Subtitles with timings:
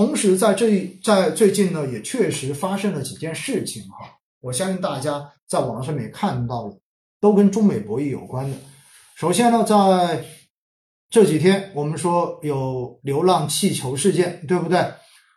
[0.00, 3.98] 同时在这在最近呢，也确实发生了几件事情哈，
[4.40, 6.80] 我相信大家在网络上面也看到了，
[7.20, 8.56] 都跟中美博弈有关的。
[9.14, 10.24] 首先呢，在
[11.10, 14.82] 这几天我们说有流浪气球事件，对不对？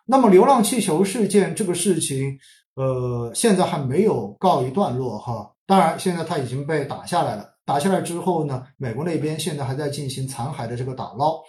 [0.05, 2.39] 那么流浪气球事件这个事情，
[2.75, 5.51] 呃，现在还没有告一段落哈。
[5.67, 7.49] 当然，现在它已经被打下来了。
[7.65, 11.41] 打下来之后呢，美国那边现在还在进行残骸的这个打捞。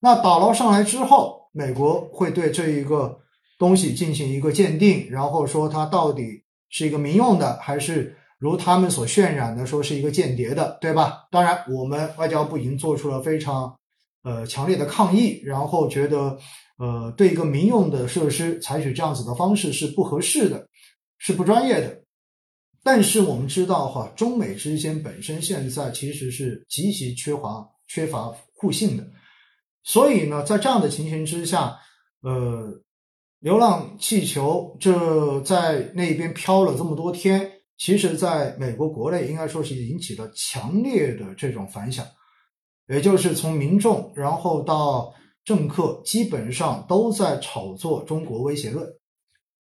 [0.00, 3.18] 那打捞上来之后，美国会对这一个
[3.58, 11.28] 东西进行一个鉴定，然后说它到底是一个民用的，还是如他们所渲染的说是一个间谍的，对吧？
[11.30, 13.76] 当然，我们外交部已经做出了非常
[14.22, 16.38] 呃强烈的抗议，然后觉得
[16.78, 20.66] 呃对一个民用的设施采取这样子的方式是不合适的，
[21.18, 22.00] 是不专业的。
[22.82, 29.06] 但是我们知道哈，中美之间本身现在其实是极其缺乏缺乏互信的，
[29.82, 31.76] 所以呢，在这样的情形之下，
[32.22, 32.82] 呃，
[33.38, 42.06] 流浪气球这在那边飘了这么多天，其实在美国国内应该说是引起了强烈的这种反响，
[42.88, 45.12] 也就是从民众然后到
[45.44, 48.86] 政客，基本上都在炒作中国威胁论，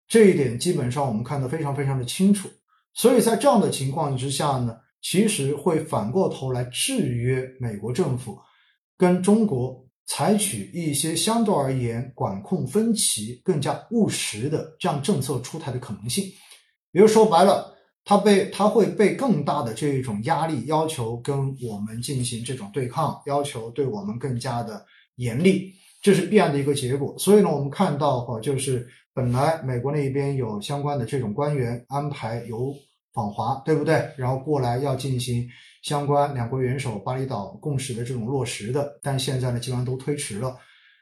[0.06, 2.49] 这一点基本上我们看得非常非常的清楚。
[2.95, 8.39] 所以在这样的情况之下呢，其实会反过头来制约美国政府
[8.97, 16.24] 跟中国采取一些相对而言管控分歧更加务实的这样政策出台的可能性。
[16.91, 17.74] 比如说白了，
[18.05, 24.84] 他被他会被更大的这种压力要求跟我们进行这种对抗，要求对我们更加的
[25.16, 27.14] 严厉，这是必然的一个结果。
[27.19, 28.88] 所以呢，我们看到哈，就是。
[29.16, 32.75] 本来美国那边有相关的这种官员安排由
[33.15, 34.11] 访华，对不对？
[34.19, 35.48] 然后过来要进行
[35.83, 40.59] 相关两国元首巴厘岛共识的这种落实的，但现在呢，基本上都推迟了，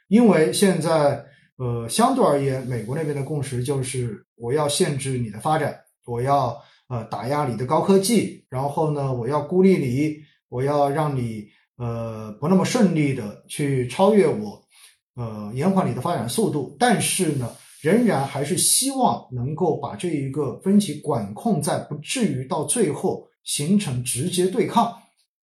[0.09, 1.25] 因为现在
[1.57, 10.17] 呃，相对而言，美国那边的共识就是我要限制你的发展，我要呃打压你的高科技，然后呢，我要孤立你，
[10.51, 11.47] 我要让你
[11.79, 14.63] 呃不那么顺利的去超越我，
[15.15, 17.51] 呃延缓你的发展速度，但是呢。
[17.83, 24.97] 仍然还是希望能够把这一个分歧管控在不至于到最后形成直接对抗。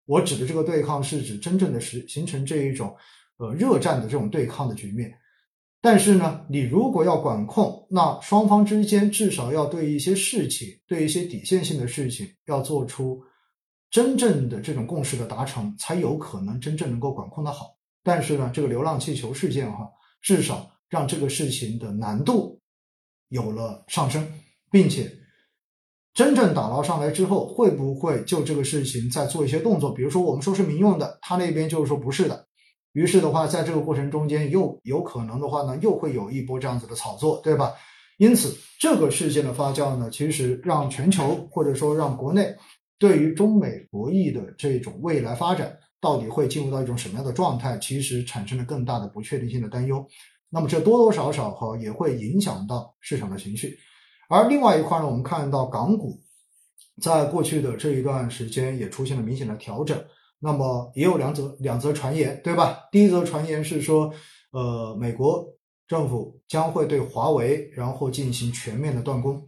[0.06, 2.96] 我指的这个对抗是指真正的是形成这一种
[3.38, 5.14] 呃热战的这种对抗的局面。
[5.80, 13.22] 但是呢，你如果要管控，那双方之间至少要对一些事情，对一些底线性的事情要做出
[13.92, 17.76] 真正的这种共识的达成，才有可能真正能够管控的好。
[18.02, 19.88] 但是呢，这个流浪气球事件哈，
[20.20, 20.68] 至少。
[20.90, 22.60] 让这个事情的难度
[23.30, 24.28] 有了上升，
[24.72, 25.12] 并且
[26.14, 29.92] 真正打捞上来之后，会不会就这个事情再做一些动作？
[29.92, 32.48] 比如说，我们说是民用的，他那边就是说不是的。
[32.92, 37.74] 于是的话，在这个过程中间，又有可能的话呢，又会有一波这样子的炒作，对吧？
[38.20, 42.56] 因此，这个事件的发酵呢，其实让全球或者说让国内
[43.00, 50.08] 对于中美博弈的这种未来发展到底会进入到一种什么样的状态，其实产生了更大的不确定性的担忧。
[50.54, 53.76] 那么这多多少少哈也会影响到市场的情绪，
[54.30, 56.22] 而另外一块呢，我们看到港股
[57.02, 60.00] 在过去的这一段时间也出现了明显的调整。
[60.40, 62.78] 那么也有两则两则传言，对吧？
[62.92, 64.14] 第一则传言是说，
[64.52, 65.44] 呃，美国
[65.88, 69.42] 政府将会对华为然后进行全面的断供。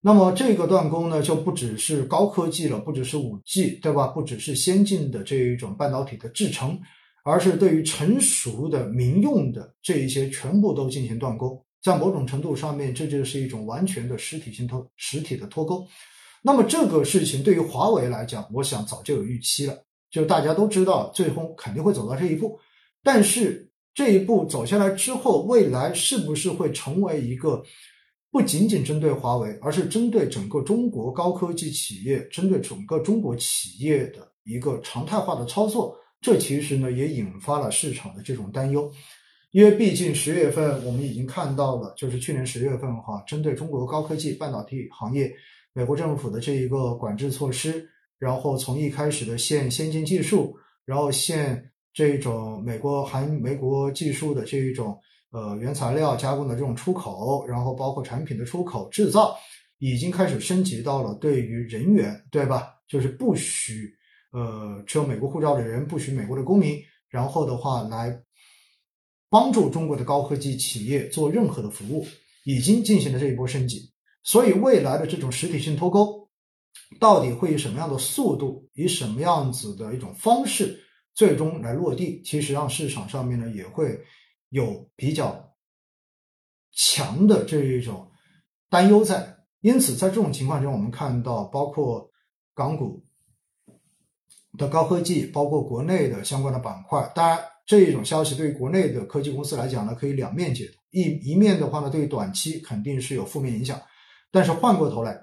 [0.00, 4.06] 那么这个断供呢，就不只是高科技了，不只是五 G，对吧？
[4.06, 6.78] 不只是先进的这一种半导体的制程。
[7.28, 15.86] 而是对于成熟的民用的这一些全部都进行断钩，在某种程度上面，这就是一种完全的实体性脱实体的脱钩。
[16.40, 19.76] 那么这个事情对于华为来讲，我想早就有预期了，
[20.10, 22.58] 就大家都知道最后肯定会走到这一步。
[23.02, 27.62] 但是这一步走下来之后，未来是不是会成为一个
[28.30, 35.94] 不仅仅针对华为，而是针对整个中国高科技企业、针对整个中国企业的一个常态化的操作？
[36.20, 38.90] 这其实呢也引发了市场的这种担忧，
[39.52, 45.32] 因为毕竟十月份我们已经看到了，就是去年十月份哈，针对中国高科技半导体行业，
[45.72, 47.88] 美国政府的这一个管制措施，
[48.18, 54.98] 然后从一开始的限先进技术，然后限这种美国含美国技术的这一种
[55.30, 59.36] 呃原材料加工的这种出口，然后包括产品的出口制造，
[59.78, 62.74] 已经开始升级到了对于人员，对吧？
[62.88, 63.94] 就是不许。
[64.38, 68.22] 呃，持有美国护照的人不许美国的公民，然后的话来
[69.28, 72.06] 帮助中国的高科技企业做任何的服务，
[72.44, 73.92] 已经进行了这一波升级。
[74.22, 76.28] 所以未来的这种实体性脱钩，
[77.00, 80.78] 到底会以什么样的速度，以什么样子的一种方式，
[81.14, 82.22] 最终来落地？
[82.24, 83.98] 其实让市场上面呢也会
[84.50, 85.52] 有比较
[86.72, 88.08] 强的这一种
[88.70, 89.36] 担忧在。
[89.60, 92.08] 因此，在这种情况中，我们看到包括
[92.54, 93.04] 港股
[94.58, 97.10] 的高科技，包括国内的相关的板块。
[97.14, 100.72] 当然，这一种消息对于国内的科技公司来讲呢，可以两面解读。
[100.90, 103.80] 一一面的话呢，对于短期肯定是有负面影响，
[104.30, 105.18] 但是换过头来，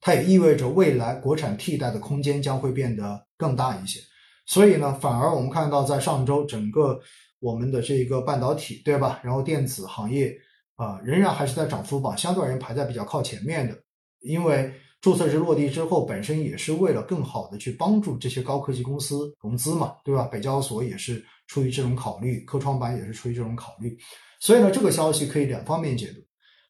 [0.00, 4.00] 它也意味着未来国产替代的空间将会变得更大一些。
[4.46, 6.98] 所以呢，反而我们看到在上周整个
[7.38, 9.20] 我们的这一个半导体，对吧？
[9.22, 10.34] 然后电子行业。
[10.76, 13.76] 啊，仍然还是在涨幅榜相对而言排在比较靠前面的，
[14.20, 20.24] 因为注册制落地之后，本身也是为了更好的去帮助这些高科技公司融资嘛，对吧？
[20.24, 23.96] 北交所也是出于这种考虑，科创板也是出于这种考虑，
[24.40, 26.20] 所以呢，这个消息可以两方面解读。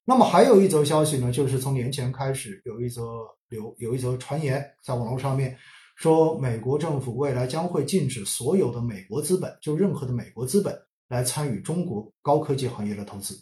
[0.04, 3.02] 那么还有一则消息呢，就是从年前开始有一则
[3.48, 5.56] 流有一则传言在网络上面
[5.96, 10.76] 说，美国政府未来将会禁止所有的美国资本，就任何的美国资本
[11.08, 13.36] 来参与中国高科技行业的投资。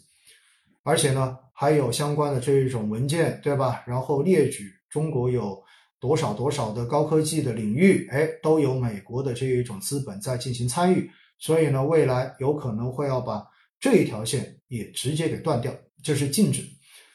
[0.83, 3.83] 而且呢，还有相关的这一种文件，对吧？
[3.85, 5.61] 然后列举中国有
[5.99, 11.09] 多少多少的高科技的领域，哎，都有美国的这一种资本在进行参与。
[11.37, 13.45] 所以呢，未来有可能会要把
[13.79, 16.63] 这一条线也直接给断掉，就是禁止。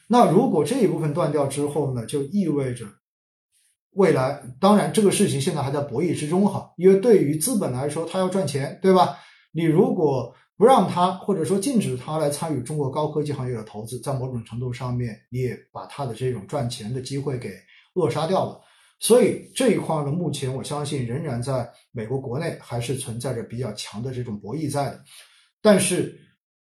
[0.07, 2.87] 那如果这一部分断掉之后呢，就意味着
[3.93, 9.19] 未来，当然这个事情现在还在博弈之中哈，因为对于资本来说，它要赚钱，对吧？
[9.53, 17.51] 你如果不让他，或者说禁止他来参与中国高科技行业的投资，在某种程度上面，你也把他的这种赚钱的机会给
[17.95, 18.61] 扼杀掉了。
[19.01, 25.05] 所以这一块呢，目前我相信仍然在美国国内还是存在着比较强的这种博弈在的。
[25.61, 26.17] 但是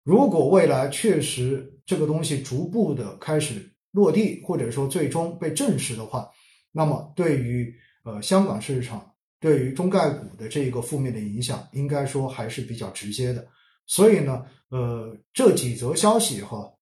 [0.03, 6.27] 如果未来确实这个东西逐步的开始落地，或者说最终被证实的话，
[6.73, 7.73] 那么对于
[8.05, 13.47] 呃香港市场，对于中概股的这个负面的影响，应该说还是比较直接的。
[13.87, 16.73] 所以呢，呃，这几则消息哈，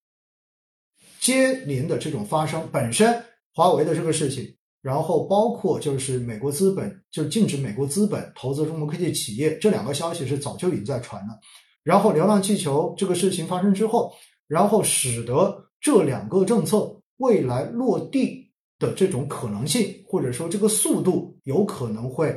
[1.20, 3.22] 接连的这种发生，本身
[3.54, 11.38] 华为的这个事情，然后包括就是美国资本就禁止美国资本投资中国科技企业，这两个消息是早就已经在传了。
[11.82, 14.14] 然后流浪气球这个事情发生之后，
[14.46, 22.34] 然后使得这两个政策未来落地的这种可能性，或者说这个速度有可能会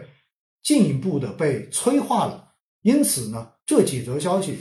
[0.61, 2.46] 进一步的被催化了。
[2.87, 4.57] 因此呢，这几则消息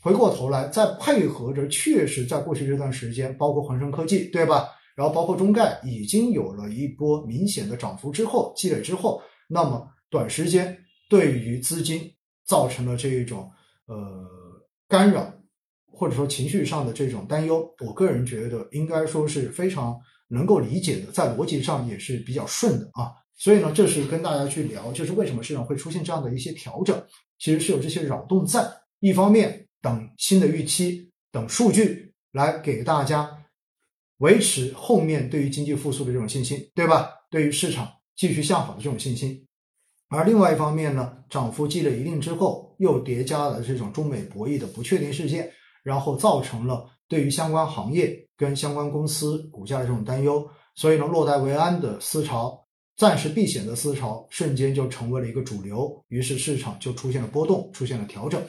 [0.00, 4.70] 回过头来，再配合着确实在过去这段时间，包括恒生科技，对吧？
[4.96, 9.20] 然后包括中概已经有了一波明显的涨幅之后，积累之后，
[9.50, 10.74] 那么短时间
[11.10, 12.10] 对于资金
[12.46, 13.50] 造成了这一种
[13.86, 14.26] 呃
[14.88, 15.30] 干扰，
[15.92, 19.94] 或者说情绪上的这种担忧，我个人觉得应该说是非常
[20.28, 23.12] 能够理解的，在逻辑上也是比较顺的啊。
[23.36, 26.98] 所以呢，这是跟大家去聊，就是为什么市场会出现这样的一些调整。
[27.38, 28.68] 其实是有这些扰动在，
[29.00, 33.30] 一方面等新的预期、等数据来给大家
[34.18, 37.10] 维持后面对于经济复苏的这种信心，对吧？
[37.30, 39.46] 对于市场继续向好的这种信心。
[40.08, 45.52] 而另外一方面呢，涨幅积累一定之后，又叠加了这种中美博弈的不确定事件，
[45.82, 52.66] 然后造成了对于相关行业跟相关公司股价的这种担忧，所以呢，落袋为安的思潮。
[52.98, 58.42] 暂时避险的思潮瞬间就成为了一个主流，于是市场就出现了波动，出现了调整。